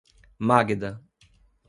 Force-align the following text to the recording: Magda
Magda 0.39 0.97